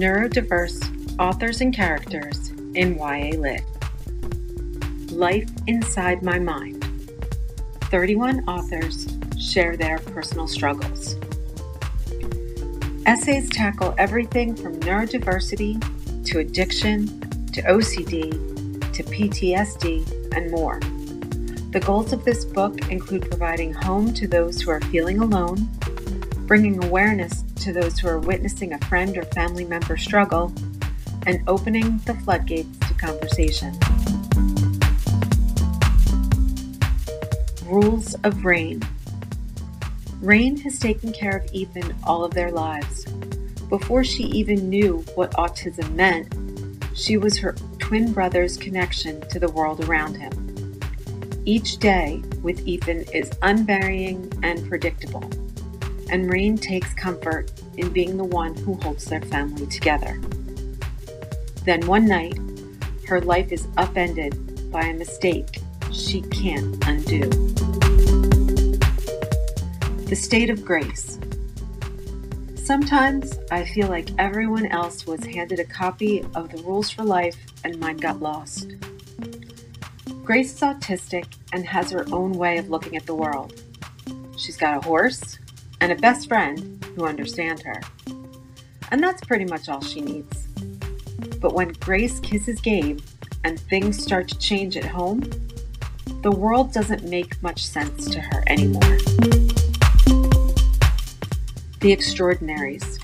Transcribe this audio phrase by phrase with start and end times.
[0.00, 0.80] neurodiverse
[1.18, 3.60] authors and characters in YA Lit.
[5.12, 6.82] Life Inside My Mind.
[7.90, 9.08] 31 authors
[9.38, 11.16] share their personal struggles.
[13.04, 15.76] Essays tackle everything from neurodiversity
[16.24, 17.06] to addiction
[17.52, 18.30] to OCD
[18.94, 20.80] to PTSD and more.
[21.72, 25.68] The goals of this book include providing home to those who are feeling alone,
[26.50, 30.52] bringing awareness to those who are witnessing a friend or family member struggle,
[31.24, 33.72] and opening the floodgates to conversation.
[37.66, 38.82] Rules of Rain
[40.20, 43.04] Rain has taken care of Ethan all of their lives.
[43.68, 46.34] Before she even knew what autism meant,
[46.96, 50.80] she was her twin brother's connection to the world around him.
[51.44, 55.30] Each day with Ethan is unvarying and predictable,
[56.10, 60.20] and Rain takes comfort in being the one who holds their family together.
[61.64, 62.38] Then one night,
[63.06, 65.60] her life is upended by a mistake
[65.92, 67.28] she can't undo.
[70.06, 71.18] The state of grace.
[72.56, 77.36] Sometimes I feel like everyone else was handed a copy of the rules for life
[77.64, 78.74] and mine got lost.
[80.24, 83.60] Grace is autistic and has her own way of looking at the world.
[84.36, 85.38] She's got a horse
[85.80, 87.80] and a best friend who understand her.
[88.90, 90.48] And that's pretty much all she needs.
[91.40, 93.00] But when Grace kisses Gabe
[93.44, 95.22] and things start to change at home,
[96.22, 98.98] the world doesn't make much sense to her anymore.
[101.80, 102.98] The Extraordinaries.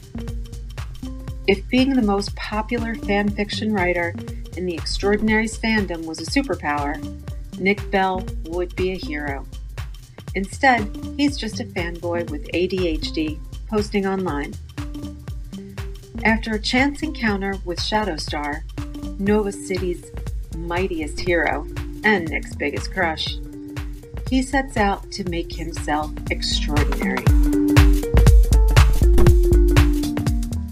[1.47, 4.14] If being the most popular fan fiction writer
[4.56, 7.00] in the Extraordinaries fandom was a superpower,
[7.58, 9.47] Nick Bell would be a hero.
[10.37, 14.53] Instead, he's just a fanboy with ADHD posting online.
[16.25, 18.61] After a chance encounter with Shadowstar,
[19.19, 20.10] Nova City's
[20.55, 21.66] mightiest hero
[22.05, 23.38] and Nick's biggest crush,
[24.28, 27.25] he sets out to make himself extraordinary.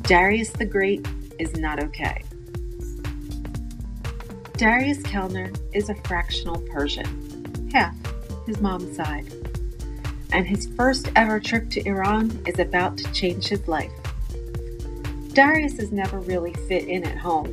[0.02, 2.22] Darius the Great is not okay.
[4.58, 7.96] Darius Kellner is a fractional Persian, half
[8.46, 9.43] his mom's side,
[10.34, 13.92] and his first ever trip to Iran is about to change his life.
[15.32, 17.52] Darius has never really fit in at home,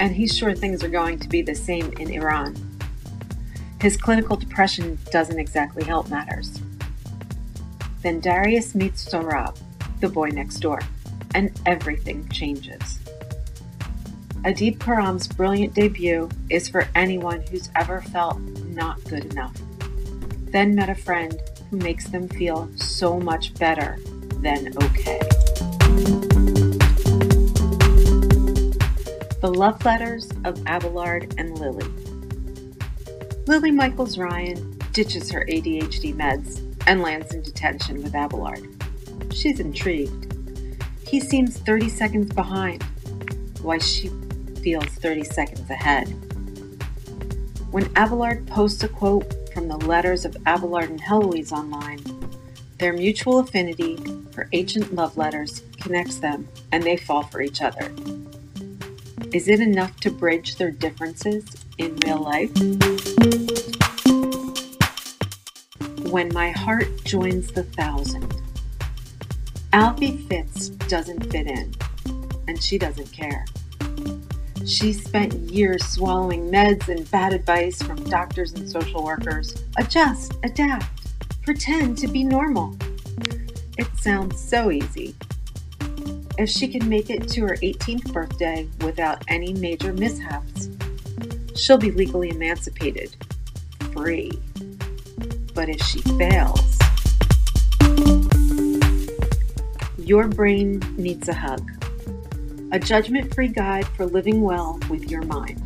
[0.00, 2.56] and he's sure things are going to be the same in Iran.
[3.80, 6.60] His clinical depression doesn't exactly help matters.
[8.02, 9.56] Then Darius meets Sohrab,
[10.00, 10.80] the boy next door
[11.34, 12.98] and everything changes.
[14.44, 19.54] Adib Khorram's brilliant debut is for anyone who's ever felt not good enough,
[20.50, 21.38] then met a friend
[21.70, 23.98] who makes them feel so much better
[24.40, 25.20] than okay.
[29.40, 31.86] The Love Letters of Abelard and Lily.
[33.46, 38.66] Lily Michaels Ryan ditches her ADHD meds and lands in detention with Abelard.
[39.32, 40.26] She's intrigued.
[41.06, 42.82] He seems 30 seconds behind,
[43.62, 44.10] Why she
[44.62, 46.08] feels 30 seconds ahead.
[47.70, 52.02] When Abelard posts a quote from the letters of Abelard and Heloise online,
[52.78, 53.96] their mutual affinity
[54.32, 57.92] for ancient love letters connects them and they fall for each other.
[59.32, 61.44] Is it enough to bridge their differences
[61.78, 62.50] in real life?
[66.10, 68.34] When my heart joins the thousand.
[69.72, 71.72] Alvie Fitz doesn't fit in,
[72.48, 73.44] and she doesn't care.
[74.66, 79.64] She spent years swallowing meds and bad advice from doctors and social workers.
[79.78, 80.86] Adjust, adapt,
[81.42, 82.76] pretend to be normal.
[83.78, 85.14] It sounds so easy.
[86.38, 90.68] If she can make it to her 18th birthday without any major mishaps,
[91.56, 93.16] she'll be legally emancipated,
[93.92, 94.30] free.
[95.54, 96.78] But if she fails,
[99.98, 101.79] Your Brain Needs a Hug,
[102.72, 105.60] a judgment free guide for living well with your mind.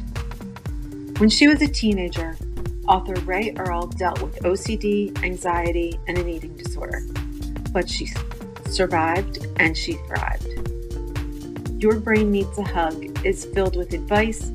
[1.19, 2.37] When she was a teenager,
[2.89, 7.03] author Rae Earl dealt with OCD, anxiety, and an eating disorder,
[7.73, 8.09] but she
[8.71, 10.49] survived and she thrived.
[11.83, 14.51] Your Brain Needs a Hug is filled with advice,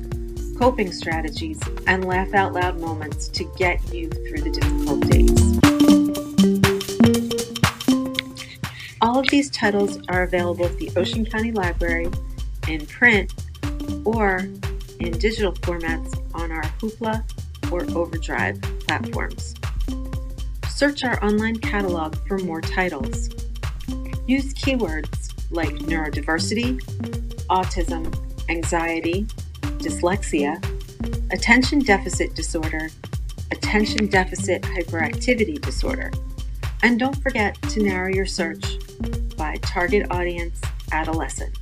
[0.58, 5.60] coping strategies, and laugh out loud moments to get you through the difficult days.
[9.00, 12.10] All of these titles are available at the Ocean County Library
[12.70, 13.32] in print
[14.04, 14.48] or
[15.00, 17.24] in digital formats on our Hoopla
[17.72, 19.54] or Overdrive platforms.
[20.68, 23.28] Search our online catalog for more titles.
[24.26, 26.80] Use keywords like neurodiversity,
[27.48, 28.14] autism,
[28.48, 29.24] anxiety,
[29.82, 30.58] dyslexia,
[31.32, 32.88] attention deficit disorder,
[33.50, 36.12] attention deficit hyperactivity disorder.
[36.82, 38.78] And don't forget to narrow your search
[39.36, 40.60] by target audience
[40.92, 41.56] adolescent.